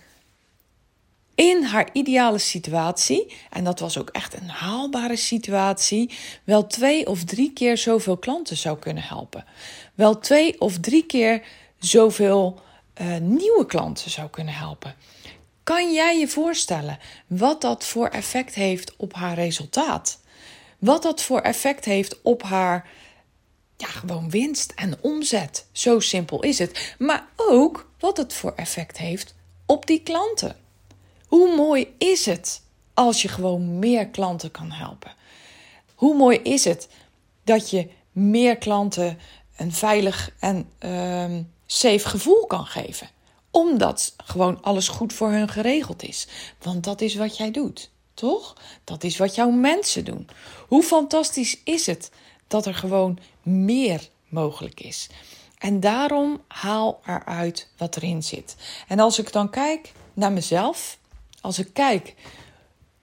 in 1.35 1.63
haar 1.65 1.89
ideale 1.93 2.39
situatie, 2.39 3.35
en 3.51 3.65
dat 3.65 3.81
was 3.81 3.99
ook 3.99 4.09
echt 4.09 4.41
een 4.41 4.49
haalbare 4.49 5.17
situatie, 5.17 6.11
wel 6.45 6.67
twee 6.67 7.07
of 7.07 7.25
drie 7.25 7.53
keer 7.53 7.79
zoveel 7.79 8.17
klanten 8.17 8.57
zou 8.57 8.79
kunnen 8.79 9.03
helpen. 9.03 9.45
Wel 9.95 10.19
twee 10.19 10.61
of 10.61 10.79
drie 10.79 11.07
keer 11.07 11.43
zoveel 11.79 12.61
uh, 13.01 13.17
nieuwe 13.17 13.67
klanten 13.67 14.11
zou 14.11 14.29
kunnen 14.29 14.55
helpen. 14.55 14.95
Kan 15.63 15.93
jij 15.93 16.19
je 16.19 16.29
voorstellen 16.29 16.99
wat 17.27 17.61
dat 17.61 17.85
voor 17.85 18.09
effect 18.09 18.55
heeft 18.55 18.97
op 18.97 19.15
haar 19.15 19.35
resultaat? 19.35 20.21
Wat 20.81 21.03
dat 21.03 21.23
voor 21.23 21.41
effect 21.41 21.85
heeft 21.85 22.23
op 22.23 22.43
haar 22.43 22.89
ja, 23.77 23.87
gewoon 23.87 24.31
winst 24.31 24.73
en 24.75 24.99
omzet. 25.01 25.67
Zo 25.73 26.01
simpel 26.01 26.43
is 26.43 26.59
het. 26.59 26.95
Maar 26.99 27.29
ook 27.37 27.91
wat 27.99 28.17
het 28.17 28.33
voor 28.33 28.53
effect 28.57 28.99
heeft 28.99 29.35
op 29.67 29.87
die 29.87 30.03
klanten. 30.03 30.57
Hoe 31.27 31.57
mooi 31.57 31.95
is 31.99 32.27
het 32.27 32.63
als 32.95 33.23
je 33.23 33.29
gewoon 33.29 33.79
meer 33.79 34.09
klanten 34.09 34.51
kan 34.51 34.71
helpen? 34.71 35.15
Hoe 35.95 36.17
mooi 36.17 36.39
is 36.39 36.65
het 36.65 36.89
dat 37.45 37.71
je 37.71 37.91
meer 38.13 38.57
klanten 38.57 39.19
een 39.57 39.73
veilig 39.73 40.35
en 40.39 40.69
uh, 40.81 41.39
safe 41.67 42.09
gevoel 42.09 42.47
kan 42.47 42.67
geven? 42.67 43.09
Omdat 43.51 44.15
gewoon 44.17 44.63
alles 44.63 44.89
goed 44.89 45.13
voor 45.13 45.31
hun 45.31 45.49
geregeld 45.49 46.03
is. 46.03 46.27
Want 46.63 46.85
dat 46.85 47.01
is 47.01 47.15
wat 47.15 47.37
jij 47.37 47.51
doet, 47.51 47.91
toch? 48.21 48.57
Dat 48.85 49.05
is 49.05 49.17
wat 49.17 49.35
jouw 49.35 49.51
mensen 49.51 50.05
doen. 50.05 50.29
Hoe 50.69 50.83
fantastisch 50.83 51.61
is 51.65 51.87
het 51.87 52.11
dat 52.47 52.67
er 52.67 52.75
gewoon 52.75 53.19
meer 53.43 54.09
mogelijk 54.29 54.81
is? 54.81 55.09
En 55.59 55.81
daarom 55.81 56.41
haal 56.49 57.01
eruit 57.07 57.69
wat 57.77 57.97
erin 57.97 58.23
zit. 58.23 58.57
En 58.89 58.99
als 58.99 59.19
ik 59.19 59.33
dan 59.33 59.51
kijk 59.51 59.93
naar 60.15 60.33
mezelf, 60.33 60.99
als 61.41 61.59
ik 61.59 61.69
kijk, 61.73 62.15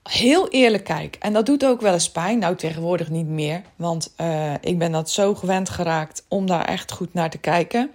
heel 0.03 0.49
eerlijk 0.49 0.83
kijk, 0.83 1.15
en 1.15 1.33
dat 1.33 1.45
doet 1.45 1.65
ook 1.65 1.81
wel 1.81 1.93
eens 1.93 2.11
pijn, 2.11 2.39
nou 2.39 2.55
tegenwoordig 2.55 3.09
niet 3.09 3.27
meer, 3.27 3.61
want 3.75 4.13
uh, 4.21 4.53
ik 4.53 4.77
ben 4.77 4.91
dat 4.91 5.09
zo 5.09 5.35
gewend 5.35 5.69
geraakt 5.69 6.25
om 6.27 6.45
daar 6.45 6.65
echt 6.65 6.91
goed 6.91 7.13
naar 7.13 7.29
te 7.29 7.37
kijken. 7.37 7.91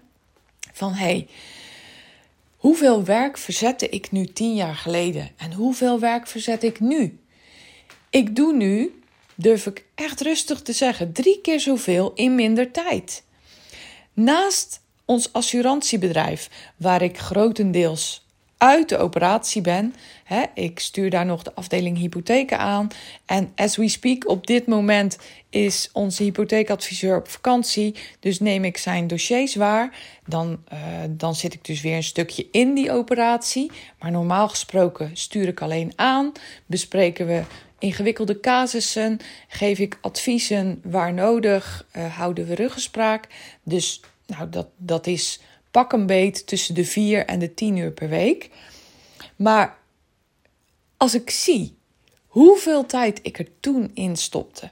Van 0.72 0.92
hé, 0.92 1.04
hey, 1.04 1.28
Hoeveel 2.62 3.04
werk 3.04 3.38
verzette 3.38 3.88
ik 3.88 4.10
nu 4.10 4.26
tien 4.26 4.54
jaar 4.54 4.74
geleden 4.74 5.30
en 5.36 5.52
hoeveel 5.52 6.00
werk 6.00 6.26
verzet 6.26 6.62
ik 6.62 6.80
nu? 6.80 7.18
Ik 8.10 8.36
doe 8.36 8.52
nu, 8.52 9.02
durf 9.34 9.66
ik 9.66 9.84
echt 9.94 10.20
rustig 10.20 10.62
te 10.62 10.72
zeggen, 10.72 11.12
drie 11.12 11.40
keer 11.40 11.60
zoveel 11.60 12.12
in 12.14 12.34
minder 12.34 12.70
tijd. 12.70 13.24
Naast 14.12 14.80
ons 15.04 15.32
assurantiebedrijf, 15.32 16.50
waar 16.76 17.02
ik 17.02 17.18
grotendeels 17.18 18.26
uit 18.62 18.88
de 18.88 18.98
operatie 18.98 19.60
ben. 19.60 19.94
Hè, 20.24 20.42
ik 20.54 20.78
stuur 20.78 21.10
daar 21.10 21.26
nog 21.26 21.42
de 21.42 21.54
afdeling 21.54 21.98
hypotheken 21.98 22.58
aan. 22.58 22.88
En 23.26 23.52
as 23.56 23.76
we 23.76 23.88
speak, 23.88 24.28
op 24.28 24.46
dit 24.46 24.66
moment 24.66 25.18
is 25.50 25.90
onze 25.92 26.22
hypotheekadviseur 26.22 27.16
op 27.16 27.28
vakantie. 27.28 27.94
Dus 28.20 28.40
neem 28.40 28.64
ik 28.64 28.76
zijn 28.76 29.06
dossiers 29.06 29.54
waar. 29.54 29.98
Dan, 30.26 30.58
uh, 30.72 30.78
dan 31.10 31.34
zit 31.34 31.54
ik 31.54 31.64
dus 31.64 31.80
weer 31.80 31.96
een 31.96 32.02
stukje 32.02 32.46
in 32.50 32.74
die 32.74 32.92
operatie. 32.92 33.70
Maar 33.98 34.10
normaal 34.10 34.48
gesproken 34.48 35.10
stuur 35.12 35.48
ik 35.48 35.60
alleen 35.60 35.92
aan. 35.96 36.32
Bespreken 36.66 37.26
we 37.26 37.42
ingewikkelde 37.78 38.40
casussen. 38.40 39.18
Geef 39.48 39.78
ik 39.78 39.98
adviezen 40.00 40.80
waar 40.84 41.12
nodig. 41.12 41.86
Uh, 41.96 42.16
houden 42.16 42.46
we 42.46 42.54
ruggespraak. 42.54 43.26
Dus 43.62 44.00
nou, 44.26 44.48
dat, 44.48 44.66
dat 44.76 45.06
is 45.06 45.40
pak 45.72 45.92
een 45.92 46.06
beet 46.06 46.46
tussen 46.46 46.74
de 46.74 46.84
4 46.84 47.26
en 47.26 47.38
de 47.38 47.54
10 47.54 47.76
uur 47.76 47.90
per 47.90 48.08
week. 48.08 48.50
Maar 49.36 49.78
als 50.96 51.14
ik 51.14 51.30
zie 51.30 51.76
hoeveel 52.26 52.86
tijd 52.86 53.20
ik 53.22 53.38
er 53.38 53.48
toen 53.60 53.90
in 53.94 54.16
stopte 54.16 54.70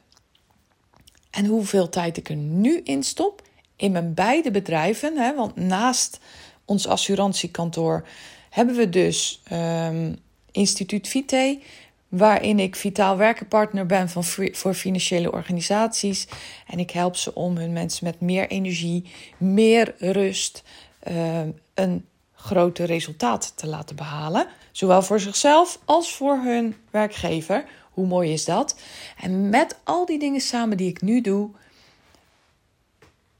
en 1.31 1.47
hoeveel 1.47 1.89
tijd 1.89 2.17
ik 2.17 2.29
er 2.29 2.37
nu 2.37 2.81
in 2.85 3.03
stop 3.03 3.43
in 3.77 3.93
mijn 3.93 4.15
beide 4.15 4.51
bedrijven, 4.51 5.17
hè, 5.17 5.35
want 5.35 5.57
naast 5.57 6.21
ons 6.65 6.87
assurantiekantoor 6.87 8.07
hebben 8.51 8.77
we 8.77 8.89
dus 8.89 9.43
um, 9.53 10.19
Instituut 10.51 11.09
Vite, 11.09 11.61
waarin 12.09 12.59
ik 12.59 12.77
vitaal 12.77 13.17
werkenpartner 13.17 13.87
ben 13.87 14.09
van, 14.09 14.25
voor 14.53 14.75
financiële 14.75 15.33
organisaties. 15.33 16.27
En 16.67 16.79
ik 16.79 16.91
help 16.91 17.17
ze 17.17 17.35
om 17.35 17.57
hun 17.57 17.73
mensen 17.73 18.05
met 18.05 18.21
meer 18.21 18.49
energie, 18.49 19.11
meer 19.39 19.95
rust, 19.99 20.63
uh, 21.09 21.41
een 21.75 22.07
grote 22.35 22.85
resultaat 22.85 23.53
te 23.57 23.67
laten 23.67 23.97
behalen. 23.97 24.47
Zowel 24.73 25.03
voor 25.03 25.21
zichzelf 25.21 25.79
als 25.85 26.15
voor 26.15 26.37
hun 26.37 26.77
werkgever. 26.91 27.65
Hoe 27.91 28.07
mooi 28.07 28.33
is 28.33 28.45
dat? 28.45 28.81
En 29.21 29.49
met 29.49 29.79
al 29.85 30.07
die 30.07 30.19
dingen 30.19 30.41
samen 30.41 30.77
die 30.77 30.89
ik 30.89 31.03
nu 31.03 31.21
doe, 31.21 31.51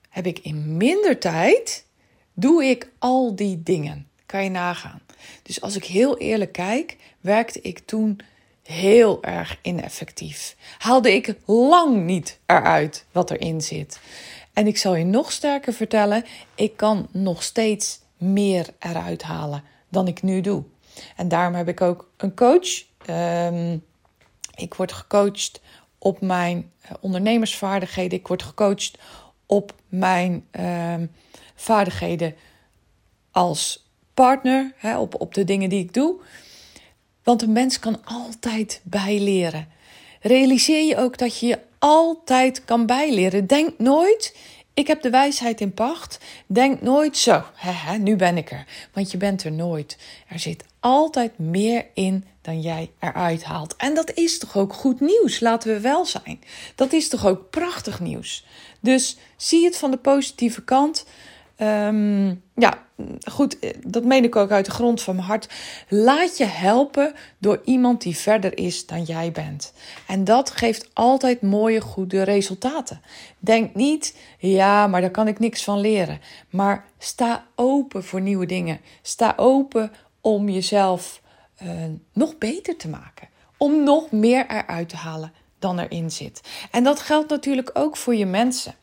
heb 0.09 0.27
ik 0.27 0.39
in 0.39 0.77
minder 0.77 1.19
tijd, 1.19 1.87
doe 2.33 2.65
ik 2.65 2.91
al 2.99 3.35
die 3.35 3.63
dingen. 3.63 4.09
Kan 4.27 4.45
je 4.45 4.51
nagaan. 4.51 5.01
Dus 5.43 5.61
als 5.61 5.77
ik 5.77 5.85
heel 5.85 6.19
eerlijk 6.19 6.53
kijk, 6.53 6.97
werkte 7.21 7.61
ik 7.61 7.79
toen 7.79 8.21
heel 8.63 9.23
erg 9.23 9.59
ineffectief. 9.63 10.57
Haalde 10.79 11.15
ik 11.15 11.35
lang 11.47 12.05
niet 12.05 12.39
eruit 12.47 13.05
wat 13.13 13.31
erin 13.31 13.61
zit. 13.61 14.01
En 14.53 14.67
ik 14.67 14.79
zal 14.79 14.95
je 14.95 15.05
nog 15.05 15.33
sterker 15.33 15.73
vertellen: 15.73 16.25
ik 16.55 16.77
kan 16.77 17.09
nog 17.11 17.43
steeds 17.43 18.01
meer 18.17 18.67
eruit 18.79 19.23
halen 19.23 19.63
dan 19.89 20.07
ik 20.07 20.23
nu 20.23 20.41
doe. 20.41 20.65
En 21.17 21.29
daarom 21.29 21.55
heb 21.55 21.69
ik 21.69 21.81
ook 21.81 22.11
een 22.17 22.35
coach. 22.35 22.85
Ehm, 23.07 23.79
ik 24.55 24.75
word 24.75 24.93
gecoacht 24.93 25.61
op 25.99 26.21
mijn 26.21 26.71
eh, 26.81 26.91
ondernemersvaardigheden. 27.01 28.19
Ik 28.19 28.27
word 28.27 28.43
gecoacht 28.43 28.99
op 29.47 29.75
mijn 29.89 30.47
ehm, 30.51 31.07
vaardigheden 31.55 32.35
als 33.31 33.89
partner, 34.15 34.75
op, 34.99 35.21
op 35.21 35.35
de 35.35 35.45
dingen 35.45 35.69
die 35.69 35.85
ik 35.85 35.95
doe. 35.95 36.21
Want 37.23 37.43
een 37.43 37.53
mens 37.53 37.79
kan 37.79 38.05
altijd 38.05 38.81
bijleren. 38.85 39.69
Realiseer 40.21 40.87
je 40.87 40.97
ook 40.97 41.19
dat 41.19 41.39
je 41.39 41.47
je 41.47 41.59
altijd 41.81 42.65
kan 42.65 42.87
bijleren. 42.87 43.47
Denk 43.47 43.79
nooit, 43.79 44.37
ik 44.75 44.87
heb 44.87 45.03
de 45.03 45.11
wijsheid 45.11 45.61
in 45.61 45.75
pacht. 45.75 46.19
Denk 46.47 46.81
nooit 46.81 47.17
zo, 47.17 47.43
nu 47.99 48.17
ben 48.17 48.37
ik 48.37 48.51
er. 48.51 48.67
Want 48.93 49.11
je 49.11 49.17
bent 49.17 49.45
er 49.45 49.53
nooit. 49.53 49.99
Er 50.29 50.39
zit 50.39 50.65
altijd 50.81 51.39
meer 51.39 51.87
in 51.95 52.25
dan 52.43 52.61
jij 52.61 52.91
eruit 52.99 53.45
haalt. 53.45 53.77
En 53.77 53.95
dat 53.95 54.13
is 54.15 54.39
toch 54.39 54.57
ook 54.57 54.73
goed 54.73 55.01
nieuws, 55.01 55.41
laten 55.41 55.73
we 55.73 55.81
wel 55.81 56.07
zijn. 56.07 56.41
Dat 56.75 56.93
is 56.93 57.09
toch 57.09 57.27
ook 57.27 57.51
prachtig 57.51 58.01
nieuws. 58.01 58.45
Dus 58.81 59.17
zie 59.37 59.65
het 59.65 59.77
van 59.77 59.91
de 59.91 59.97
positieve 59.97 60.63
kant. 60.65 61.05
Um, 61.63 62.43
ja, 62.55 62.79
goed, 63.31 63.57
dat 63.87 64.05
meen 64.05 64.25
ik 64.25 64.37
ook 64.37 64.51
uit 64.51 64.65
de 64.65 64.71
grond 64.71 65.03
van 65.03 65.15
mijn 65.15 65.27
hart. 65.27 65.49
Laat 65.89 66.37
je 66.37 66.45
helpen 66.45 67.13
door 67.39 67.61
iemand 67.65 68.03
die 68.03 68.17
verder 68.17 68.59
is 68.59 68.87
dan 68.87 69.03
jij 69.03 69.33
bent. 69.33 69.73
En 70.07 70.25
dat 70.25 70.51
geeft 70.51 70.91
altijd 70.93 71.43
mooie, 71.43 71.81
goede 71.81 72.23
resultaten. 72.23 73.01
Denk 73.39 73.75
niet, 73.75 74.17
ja, 74.39 74.87
maar 74.87 75.01
daar 75.01 75.11
kan 75.11 75.29
ik 75.29 75.39
niks 75.39 75.65
van 75.65 75.81
leren. 75.81 76.21
Maar 76.51 76.85
sta 76.99 77.47
open 77.55 78.05
voor 78.05 78.21
nieuwe 78.21 78.47
dingen. 78.47 78.81
Sta 79.03 79.33
open 79.37 79.93
om 80.21 80.49
jezelf 80.49 81.23
uh, 81.63 81.71
nog 82.13 82.39
beter 82.39 82.77
te 82.77 82.89
maken. 82.89 83.29
Om 83.57 83.85
nog 83.85 84.11
meer 84.11 84.47
eruit 84.51 84.89
te 84.89 84.97
halen 84.97 85.33
dan 85.59 85.79
erin 85.79 86.11
zit. 86.11 86.41
En 86.71 86.85
dat 86.85 87.01
geldt 87.01 87.31
natuurlijk 87.31 87.71
ook 87.73 87.97
voor 87.97 88.15
je 88.15 88.27
mensen. 88.27 88.75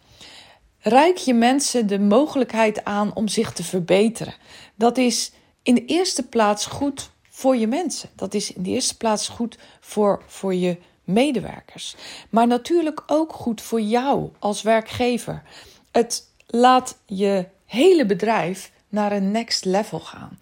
Reik 0.80 1.18
je 1.18 1.34
mensen 1.34 1.88
de 1.88 2.00
mogelijkheid 2.00 2.84
aan 2.84 3.16
om 3.16 3.28
zich 3.28 3.54
te 3.54 3.64
verbeteren. 3.64 4.34
Dat 4.76 4.98
is 4.98 5.32
in 5.64 5.76
de 5.76 5.86
eerste 5.86 6.28
plaats 6.28 6.66
goed 6.66 7.10
voor 7.30 7.56
je 7.56 7.68
mensen. 7.68 8.10
Dat 8.16 8.34
is 8.34 8.54
in 8.54 8.64
de 8.64 8.70
eerste 8.70 8.98
plaats 8.98 9.28
goed 9.28 9.58
voor, 9.80 10.24
voor 10.28 10.56
je 10.56 10.78
medewerkers. 11.04 11.96
Maar 12.30 12.48
natuurlijk 12.48 13.04
ook 13.08 13.34
goed 13.34 13.62
voor 13.62 13.82
jou 13.82 14.30
als 14.40 14.62
werkgever. 14.62 15.44
Het 15.92 16.28
laat 16.48 16.98
je 17.06 17.46
hele 17.66 18.06
bedrijf 18.06 18.72
naar 18.90 19.12
een 19.12 19.32
next 19.32 19.66
level 19.66 20.00
gaan. 20.00 20.40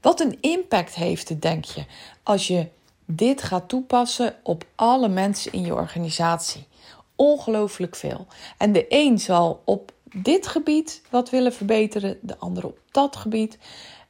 Wat 0.00 0.20
een 0.20 0.38
impact 0.40 0.94
heeft 0.94 1.28
het, 1.28 1.42
denk 1.42 1.64
je, 1.64 1.84
als 2.22 2.46
je 2.46 2.66
dit 3.04 3.42
gaat 3.42 3.68
toepassen 3.68 4.36
op 4.42 4.64
alle 4.74 5.08
mensen 5.08 5.52
in 5.52 5.64
je 5.64 5.74
organisatie? 5.74 6.66
Ongelooflijk 7.16 7.96
veel. 7.96 8.26
En 8.58 8.72
de 8.72 8.86
een 8.88 9.18
zal 9.18 9.62
op 9.64 9.92
dit 10.14 10.46
gebied 10.46 11.02
wat 11.10 11.30
willen 11.30 11.52
verbeteren, 11.52 12.18
de 12.20 12.38
ander 12.38 12.66
op 12.66 12.78
dat 12.90 13.16
gebied. 13.16 13.58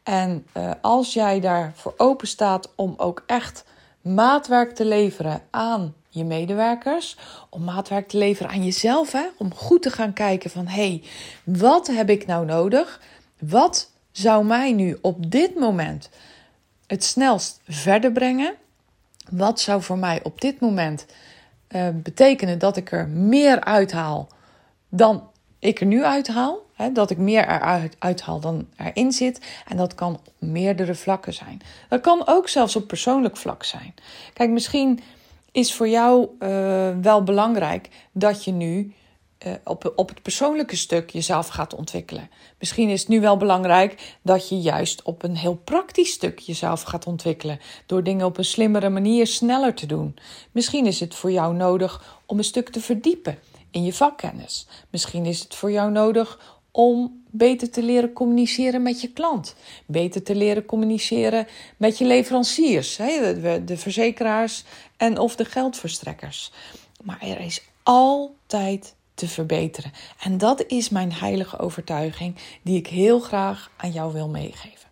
En 0.02 0.46
uh, 0.56 0.70
als 0.80 1.12
jij 1.12 1.40
daarvoor 1.40 1.94
open 1.96 2.28
staat 2.28 2.73
om 2.75 2.94
ook 2.96 3.23
echt 3.26 3.64
maatwerk 4.00 4.75
te 4.75 4.84
leveren 4.84 5.42
aan 5.50 5.94
je 6.08 6.25
medewerkers, 6.25 7.16
om 7.49 7.64
maatwerk 7.64 8.08
te 8.08 8.18
leveren 8.18 8.50
aan 8.50 8.64
jezelf, 8.64 9.12
hè? 9.12 9.26
om 9.37 9.54
goed 9.54 9.82
te 9.82 9.90
gaan 9.90 10.12
kijken 10.12 10.50
van 10.50 10.66
hé, 10.66 10.88
hey, 10.88 11.02
wat 11.44 11.87
heb 11.87 12.11
ik 12.11 12.26
nou 12.26 12.46
nodig? 12.46 13.00
Wat 13.38 13.90
zou 14.12 14.44
mij 14.44 14.73
nu 14.73 14.99
op 15.00 15.30
dit 15.30 15.54
moment 15.54 16.08
het 16.87 17.04
snelst 17.04 17.61
verder 17.68 18.12
brengen? 18.12 18.54
Wat 19.30 19.61
zou 19.61 19.82
voor 19.82 19.99
mij 19.99 20.20
op 20.23 20.40
dit 20.40 20.61
moment 20.61 21.06
uh, 21.68 21.88
betekenen 21.92 22.59
dat 22.59 22.76
ik 22.76 22.92
er 22.92 23.09
meer 23.09 23.61
uithaal 23.61 24.28
dan 24.88 25.28
ik 25.59 25.80
er 25.80 25.87
nu 25.87 26.04
uithaal? 26.04 26.62
Hè, 26.75 26.92
dat 26.92 27.11
ik 27.11 27.18
meer 27.18 27.49
eruit 27.49 27.97
uithaal 27.99 28.40
dan 28.40 28.66
erin 28.76 29.12
zit. 29.12 29.40
En 29.68 29.76
dat 29.76 29.94
kan 29.94 30.12
op 30.12 30.33
meerdere 30.38 30.94
vlakken 30.94 31.33
zijn. 31.33 31.61
Dat 31.88 32.00
kan 32.00 32.23
ook 32.26 32.49
zelfs 32.49 32.76
op 32.76 32.87
persoonlijk 32.87 33.37
vlak 33.37 33.64
zijn. 33.64 33.94
Kijk, 34.33 34.50
misschien 34.50 35.00
is 35.52 35.75
voor 35.75 35.88
jou 35.88 36.28
uh, 36.38 36.90
wel 37.02 37.23
belangrijk 37.23 37.88
dat 38.12 38.44
je 38.44 38.52
nu 38.52 38.94
uh, 39.47 39.53
op, 39.64 39.93
op 39.97 40.09
het 40.09 40.23
persoonlijke 40.23 40.76
stuk 40.76 41.11
jezelf 41.11 41.49
gaat 41.49 41.75
ontwikkelen. 41.75 42.31
Misschien 42.59 42.88
is 42.88 43.00
het 43.00 43.09
nu 43.09 43.21
wel 43.21 43.37
belangrijk 43.37 44.17
dat 44.23 44.49
je 44.49 44.61
juist 44.61 45.03
op 45.03 45.23
een 45.23 45.37
heel 45.37 45.55
praktisch 45.64 46.12
stuk 46.12 46.38
jezelf 46.38 46.83
gaat 46.83 47.07
ontwikkelen. 47.07 47.61
Door 47.87 48.03
dingen 48.03 48.26
op 48.26 48.38
een 48.38 48.45
slimmere 48.45 48.88
manier 48.88 49.26
sneller 49.26 49.75
te 49.75 49.87
doen. 49.87 50.17
Misschien 50.53 50.87
is 50.87 51.00
het 51.00 51.14
voor 51.14 51.33
jou 51.33 51.55
nodig 51.55 52.21
om 52.26 52.38
een 52.38 52.45
stuk 52.45 52.69
te 52.69 52.81
verdiepen 52.81 53.38
in 53.71 53.85
je 53.85 53.93
vakkennis. 53.93 54.67
Misschien 54.91 55.26
is 55.26 55.41
het 55.41 55.55
voor 55.55 55.71
jou 55.71 55.91
nodig 55.91 56.59
om 56.71 57.23
beter 57.31 57.71
te 57.71 57.83
leren 57.83 58.12
communiceren 58.12 58.83
met 58.83 59.00
je 59.00 59.12
klant. 59.12 59.55
Beter 59.87 60.23
te 60.23 60.35
leren 60.35 60.64
communiceren 60.64 61.47
met 61.76 61.99
je 61.99 62.05
leveranciers, 62.05 62.97
de 62.97 63.76
verzekeraars 63.76 64.64
en 64.97 65.19
of 65.19 65.37
de 65.37 65.45
geldverstrekkers. 65.45 66.53
Maar 67.03 67.23
er 67.23 67.41
is 67.41 67.62
altijd 67.83 68.95
te 69.14 69.28
verbeteren. 69.28 69.92
En 70.21 70.38
dat 70.38 70.64
is 70.66 70.88
mijn 70.88 71.12
heilige 71.12 71.59
overtuiging 71.59 72.35
die 72.62 72.78
ik 72.78 72.87
heel 72.87 73.21
graag 73.21 73.71
aan 73.76 73.90
jou 73.90 74.12
wil 74.12 74.28
meegeven. 74.28 74.88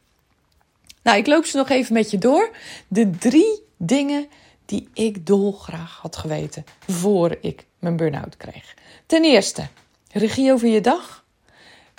Nou, 1.03 1.19
ik 1.19 1.27
loop 1.27 1.45
ze 1.45 1.57
nog 1.57 1.69
even 1.69 1.93
met 1.93 2.11
je 2.11 2.19
door. 2.19 2.57
De 2.89 3.11
drie 3.11 3.63
dingen 3.77 4.27
die 4.65 4.89
ik 4.95 5.27
dolgraag 5.27 5.99
had 6.03 6.17
geweten 6.17 6.65
voor 6.87 7.37
ik 7.41 7.67
mijn 7.79 7.97
burn-out 7.97 8.37
kreeg. 8.37 8.75
Ten 9.07 9.25
eerste, 9.25 9.67
regie 10.13 10.53
over 10.53 10.69
je 10.69 10.81
dag. 10.81 11.25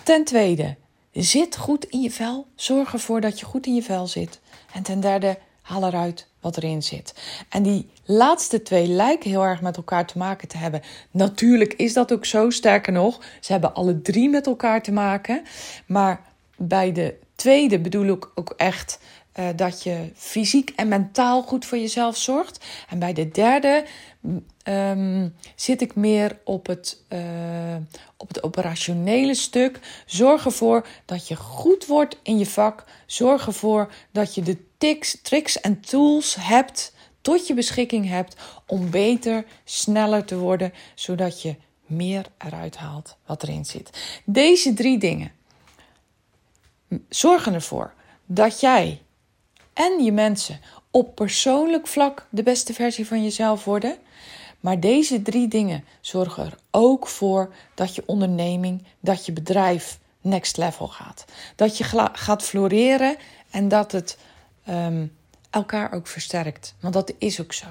Ten 0.04 0.24
tweede, 0.24 0.76
zit 1.12 1.58
goed 1.58 1.86
in 1.86 2.02
je 2.02 2.12
vel. 2.12 2.48
Zorg 2.56 2.94
ervoor 2.94 3.22
dat 3.22 3.40
je 3.40 3.46
goed 3.46 3.66
in 3.66 3.76
je 3.76 3.84
vel 3.84 4.08
zit. 4.08 4.40
En 4.74 4.84
ten 4.84 5.00
derde, 5.00 5.38
haal 5.62 5.86
eruit 5.86 6.28
wat 6.44 6.58
erin 6.58 6.84
zit. 6.84 7.14
En 7.50 7.64
die 7.64 7.90
laatste 8.06 8.62
twee 8.62 8.88
lijken 8.88 9.30
heel 9.30 9.44
erg 9.44 9.62
met 9.62 9.78
elkaar 9.78 10.06
te 10.06 10.18
maken 10.18 10.48
te 10.48 10.58
hebben. 10.58 10.82
Natuurlijk 11.12 11.74
is 11.74 11.94
dat 11.94 12.14
ook 12.14 12.26
zo. 12.26 12.50
Sterker 12.50 12.94
nog, 12.94 13.22
ze 13.40 13.52
hebben 13.52 13.74
alle 13.74 14.02
drie 14.02 14.30
met 14.30 14.48
elkaar 14.48 14.82
te 14.82 14.92
maken. 14.92 15.44
Maar 15.86 16.22
bij 16.58 16.92
de 16.92 17.16
tweede 17.36 17.80
bedoel 17.80 18.06
ik 18.06 18.30
ook 18.36 18.54
echt 18.58 19.00
uh, 19.40 19.48
dat 19.56 19.84
je 19.84 20.12
fysiek 20.16 20.70
en 20.76 20.88
mentaal 20.88 21.42
goed 21.42 21.66
voor 21.66 21.78
jezelf 21.78 22.18
zorgt. 22.18 22.66
En 22.90 23.00
bij 23.00 23.14
de 23.14 23.30
derde 23.30 23.86
um, 24.64 25.36
zit 25.56 25.82
ik 25.82 25.96
meer 25.96 26.40
op 26.44 26.68
het, 26.68 27.04
uh, 27.10 27.20
op 28.18 28.28
het 28.28 28.44
operationele 28.44 29.36
stuk. 29.36 29.80
Zorg 30.06 30.46
ervoor 30.46 30.88
dat 31.06 31.28
je 31.28 31.36
goed 31.36 31.86
wordt 31.86 32.20
in 32.24 32.38
je 32.38 32.46
vak. 32.46 32.84
Zorg 33.06 33.46
ervoor 33.46 33.92
dat 34.12 34.36
je 34.36 34.42
de 34.42 34.58
tics, 34.78 35.22
tricks 35.22 35.60
en 35.60 35.80
tools 35.82 36.36
hebt, 36.40 36.94
tot 37.22 37.48
je 37.48 37.54
beschikking 37.54 38.08
hebt 38.08 38.36
om 38.68 38.90
beter, 38.90 39.46
sneller 39.64 40.26
te 40.26 40.38
worden, 40.38 40.74
zodat 40.96 41.42
je 41.42 41.56
meer 41.86 42.26
eruit 42.38 42.76
haalt 42.76 43.18
wat 43.26 43.44
erin 43.44 43.66
zit. 43.66 44.22
Deze 44.26 44.74
drie 44.74 44.98
dingen 44.98 45.32
zorgen 47.10 47.54
ervoor 47.54 47.94
dat 48.26 48.60
jij 48.60 49.02
en 49.74 50.04
je 50.04 50.12
mensen 50.12 50.60
op 50.92 51.16
persoonlijk 51.16 51.88
vlak 51.88 52.28
de 52.30 52.44
beste 52.44 52.74
versie 52.74 53.08
van 53.08 53.24
jezelf 53.24 53.64
worden. 53.64 53.98
Maar 54.60 54.80
deze 54.80 55.22
drie 55.22 55.48
dingen 55.48 55.84
zorgen 56.02 56.46
er 56.46 56.58
ook 56.72 57.08
voor 57.08 57.54
dat 57.74 57.96
je 57.96 58.04
onderneming, 58.06 58.84
dat 59.00 59.26
je 59.26 59.32
bedrijf 59.32 60.00
next 60.22 60.58
level 60.58 60.88
gaat. 60.88 61.26
Dat 61.56 61.78
je 61.78 61.84
gaat 62.14 62.44
floreren 62.44 63.16
en 63.50 63.68
dat 63.68 63.92
het 63.92 64.18
um, 64.70 65.16
elkaar 65.50 65.94
ook 65.94 66.08
versterkt. 66.08 66.76
Want 66.80 66.94
dat 66.94 67.14
is 67.18 67.42
ook 67.42 67.54
zo. 67.54 67.68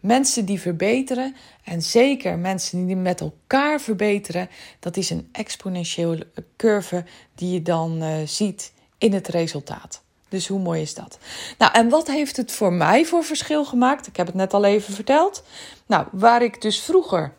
Mensen 0.00 0.44
die 0.44 0.60
verbeteren, 0.60 1.36
en 1.64 1.82
zeker 1.82 2.38
mensen 2.38 2.86
die 2.86 2.96
met 2.96 3.20
elkaar 3.20 3.80
verbeteren, 3.80 4.48
dat 4.78 4.96
is 4.96 5.10
een 5.10 5.28
exponentiële 5.32 6.26
curve 6.56 7.04
die 7.34 7.52
je 7.52 7.62
dan 7.62 8.02
uh, 8.02 8.14
ziet 8.24 8.72
in 8.98 9.12
het 9.12 9.28
resultaat. 9.28 10.02
Dus 10.28 10.48
hoe 10.48 10.60
mooi 10.60 10.80
is 10.82 10.94
dat? 10.94 11.18
Nou, 11.58 11.72
en 11.72 11.88
wat 11.88 12.06
heeft 12.06 12.36
het 12.36 12.52
voor 12.52 12.72
mij 12.72 13.04
voor 13.04 13.24
verschil 13.24 13.64
gemaakt? 13.64 14.06
Ik 14.06 14.16
heb 14.16 14.26
het 14.26 14.34
net 14.34 14.54
al 14.54 14.64
even 14.64 14.94
verteld. 14.94 15.42
Nou, 15.86 16.06
waar 16.12 16.42
ik 16.42 16.62
dus 16.62 16.80
vroeger 16.80 17.32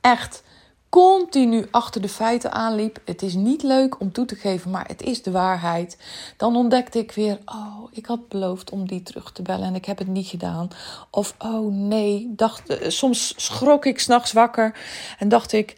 echt 0.00 0.42
continu 0.88 1.66
achter 1.70 2.00
de 2.00 2.08
feiten 2.08 2.52
aanliep. 2.52 3.00
Het 3.04 3.22
is 3.22 3.34
niet 3.34 3.62
leuk 3.62 4.00
om 4.00 4.12
toe 4.12 4.24
te 4.24 4.34
geven, 4.34 4.70
maar 4.70 4.86
het 4.86 5.02
is 5.02 5.22
de 5.22 5.30
waarheid. 5.30 5.98
Dan 6.36 6.56
ontdekte 6.56 6.98
ik 6.98 7.12
weer: 7.12 7.38
oh, 7.44 7.88
ik 7.90 8.06
had 8.06 8.28
beloofd 8.28 8.70
om 8.70 8.86
die 8.86 9.02
terug 9.02 9.32
te 9.32 9.42
bellen 9.42 9.66
en 9.66 9.74
ik 9.74 9.84
heb 9.84 9.98
het 9.98 10.06
niet 10.06 10.26
gedaan. 10.26 10.68
Of 11.10 11.34
oh 11.38 11.72
nee, 11.72 12.32
dacht, 12.36 12.68
eh, 12.68 12.88
soms 12.88 13.34
schrok 13.36 13.86
ik 13.86 13.98
s'nachts 13.98 14.32
wakker 14.32 14.78
en 15.18 15.28
dacht 15.28 15.52
ik 15.52 15.76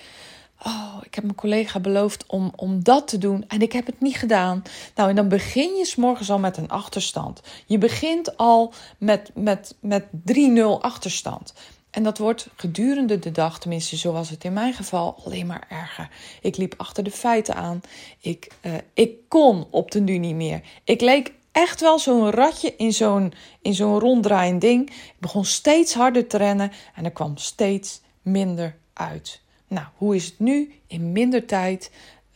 Oh, 0.66 0.96
ik 1.02 1.14
heb 1.14 1.24
mijn 1.24 1.36
collega 1.36 1.80
beloofd 1.80 2.24
om, 2.26 2.52
om 2.56 2.82
dat 2.82 3.08
te 3.08 3.18
doen 3.18 3.44
en 3.48 3.62
ik 3.62 3.72
heb 3.72 3.86
het 3.86 4.00
niet 4.00 4.16
gedaan. 4.16 4.62
Nou, 4.94 5.08
en 5.08 5.16
dan 5.16 5.28
begin 5.28 5.76
je 5.76 5.84
s'morgens 5.84 6.30
al 6.30 6.38
met 6.38 6.56
een 6.56 6.68
achterstand. 6.68 7.40
Je 7.66 7.78
begint 7.78 8.36
al 8.36 8.72
met, 8.98 9.30
met, 9.34 9.74
met 9.80 10.04
3-0 10.32 10.62
achterstand. 10.80 11.54
En 11.90 12.02
dat 12.02 12.18
wordt 12.18 12.48
gedurende 12.56 13.18
de 13.18 13.30
dag, 13.30 13.58
tenminste 13.58 13.96
zoals 13.96 14.30
het 14.30 14.44
in 14.44 14.52
mijn 14.52 14.72
geval, 14.72 15.16
alleen 15.24 15.46
maar 15.46 15.66
erger. 15.68 16.08
Ik 16.40 16.56
liep 16.56 16.74
achter 16.76 17.04
de 17.04 17.10
feiten 17.10 17.54
aan. 17.54 17.80
Ik, 18.20 18.52
uh, 18.62 18.72
ik 18.94 19.28
kon 19.28 19.66
op 19.70 19.90
de 19.90 20.00
nu 20.00 20.18
niet 20.18 20.34
meer. 20.34 20.60
Ik 20.84 21.00
leek 21.00 21.32
echt 21.52 21.80
wel 21.80 21.98
zo'n 21.98 22.30
ratje 22.30 22.76
in 22.76 22.92
zo'n, 22.92 23.32
in 23.62 23.74
zo'n 23.74 23.98
ronddraaiend 23.98 24.60
ding. 24.60 24.90
Ik 24.90 25.14
begon 25.18 25.44
steeds 25.44 25.94
harder 25.94 26.26
te 26.26 26.36
rennen 26.36 26.72
en 26.94 27.04
er 27.04 27.10
kwam 27.10 27.36
steeds 27.36 28.00
minder 28.22 28.76
uit. 28.92 29.40
Nou, 29.70 29.86
hoe 29.96 30.14
is 30.14 30.24
het 30.24 30.38
nu? 30.38 30.72
In 30.86 31.12
minder 31.12 31.46
tijd 31.46 31.90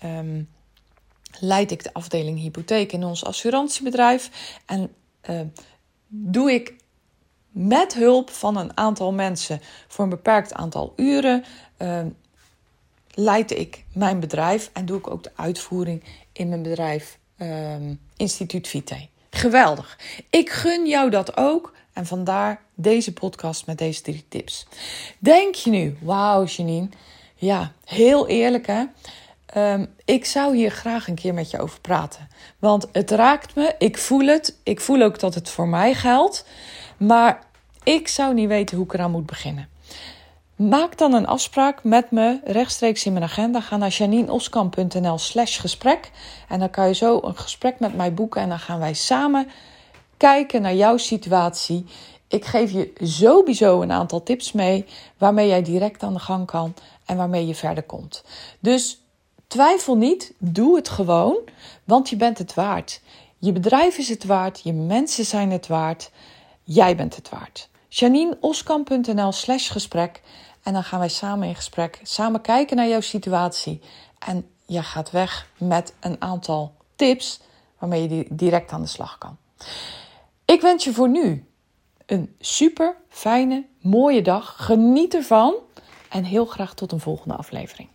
um, 0.04 0.48
leid 1.40 1.70
ik 1.70 1.82
de 1.82 1.92
afdeling 1.92 2.38
hypotheek 2.38 2.92
in 2.92 3.04
ons 3.04 3.24
assurantiebedrijf. 3.24 4.30
En 4.66 4.94
uh, 5.30 5.40
doe 6.08 6.52
ik 6.52 6.74
met 7.50 7.94
hulp 7.94 8.30
van 8.30 8.56
een 8.56 8.76
aantal 8.76 9.12
mensen 9.12 9.60
voor 9.88 10.04
een 10.04 10.10
beperkt 10.10 10.52
aantal 10.52 10.92
uren. 10.96 11.44
Uh, 11.78 12.00
leid 13.14 13.50
ik 13.50 13.84
mijn 13.92 14.20
bedrijf 14.20 14.70
en 14.72 14.86
doe 14.86 14.98
ik 14.98 15.10
ook 15.10 15.22
de 15.22 15.32
uitvoering 15.36 16.04
in 16.32 16.48
mijn 16.48 16.62
bedrijf 16.62 17.18
Instituut 18.16 18.68
Vitae. 18.68 19.08
Geweldig. 19.30 19.98
Ik 20.30 20.50
gun 20.50 20.86
jou 20.86 21.10
dat 21.10 21.36
ook. 21.36 21.72
En 21.92 22.06
vandaar 22.06 22.62
deze 22.74 23.12
podcast 23.12 23.66
met 23.66 23.78
deze 23.78 24.02
drie 24.02 24.24
tips. 24.28 24.66
Denk 25.18 25.54
je 25.54 25.70
nu, 25.70 25.96
wauw 26.00 26.44
Janine, 26.44 26.88
ja, 27.34 27.72
heel 27.84 28.28
eerlijk 28.28 28.66
hè. 28.66 28.84
Um, 29.56 29.94
ik 30.04 30.24
zou 30.24 30.56
hier 30.56 30.70
graag 30.70 31.08
een 31.08 31.14
keer 31.14 31.34
met 31.34 31.50
je 31.50 31.58
over 31.58 31.80
praten. 31.80 32.28
Want 32.58 32.88
het 32.92 33.10
raakt 33.10 33.54
me, 33.54 33.74
ik 33.78 33.98
voel 33.98 34.26
het. 34.26 34.58
Ik 34.62 34.80
voel 34.80 35.02
ook 35.02 35.18
dat 35.18 35.34
het 35.34 35.48
voor 35.48 35.68
mij 35.68 35.94
geldt. 35.94 36.46
Maar 36.96 37.42
ik 37.82 38.08
zou 38.08 38.34
niet 38.34 38.48
weten 38.48 38.76
hoe 38.76 38.86
ik 38.86 38.92
eraan 38.94 39.10
moet 39.10 39.26
beginnen. 39.26 39.68
Maak 40.56 40.98
dan 40.98 41.12
een 41.12 41.26
afspraak 41.26 41.84
met 41.84 42.10
me 42.10 42.40
rechtstreeks 42.44 43.06
in 43.06 43.12
mijn 43.12 43.24
agenda. 43.24 43.60
Ga 43.60 43.76
naar 43.76 43.88
janineoskamp.nl 43.88 45.18
slash 45.18 45.60
gesprek. 45.60 46.10
En 46.48 46.58
dan 46.58 46.70
kan 46.70 46.86
je 46.86 46.94
zo 46.94 47.20
een 47.22 47.36
gesprek 47.36 47.80
met 47.80 47.96
mij 47.96 48.14
boeken. 48.14 48.40
En 48.40 48.48
dan 48.48 48.58
gaan 48.58 48.78
wij 48.78 48.94
samen 48.94 49.48
kijken 50.16 50.62
naar 50.62 50.74
jouw 50.74 50.96
situatie. 50.96 51.86
Ik 52.28 52.44
geef 52.44 52.70
je 52.70 52.92
sowieso 53.00 53.82
een 53.82 53.92
aantal 53.92 54.22
tips 54.22 54.52
mee 54.52 54.86
waarmee 55.18 55.48
jij 55.48 55.62
direct 55.62 56.02
aan 56.02 56.12
de 56.12 56.18
gang 56.18 56.46
kan 56.46 56.74
en 57.04 57.16
waarmee 57.16 57.46
je 57.46 57.54
verder 57.54 57.82
komt. 57.82 58.24
Dus 58.60 59.02
twijfel 59.46 59.96
niet, 59.96 60.32
doe 60.38 60.76
het 60.76 60.88
gewoon, 60.88 61.36
want 61.84 62.08
je 62.08 62.16
bent 62.16 62.38
het 62.38 62.54
waard. 62.54 63.00
Je 63.38 63.52
bedrijf 63.52 63.98
is 63.98 64.08
het 64.08 64.24
waard, 64.24 64.60
je 64.62 64.72
mensen 64.72 65.24
zijn 65.24 65.50
het 65.50 65.66
waard, 65.66 66.10
jij 66.62 66.96
bent 66.96 67.16
het 67.16 67.28
waard. 67.28 67.68
JanineOskamp.nl 67.88 69.32
slash 69.32 69.72
gesprek 69.72 70.22
en 70.62 70.72
dan 70.72 70.84
gaan 70.84 70.98
wij 70.98 71.08
samen 71.08 71.48
in 71.48 71.54
gesprek, 71.54 72.00
samen 72.02 72.40
kijken 72.40 72.76
naar 72.76 72.88
jouw 72.88 73.00
situatie 73.00 73.80
en 74.18 74.48
je 74.66 74.82
gaat 74.82 75.10
weg 75.10 75.48
met 75.58 75.94
een 76.00 76.16
aantal 76.18 76.74
tips 76.96 77.40
waarmee 77.78 78.08
je 78.08 78.26
direct 78.30 78.72
aan 78.72 78.82
de 78.82 78.88
slag 78.88 79.18
kan. 79.18 79.36
Ik 80.44 80.60
wens 80.60 80.84
je 80.84 80.92
voor 80.92 81.08
nu 81.08 81.46
een 82.06 82.34
super 82.38 82.96
fijne, 83.08 83.66
mooie 83.80 84.22
dag. 84.22 84.54
Geniet 84.64 85.14
ervan 85.14 85.54
en 86.08 86.24
heel 86.24 86.44
graag 86.44 86.74
tot 86.74 86.92
een 86.92 87.00
volgende 87.00 87.34
aflevering. 87.34 87.88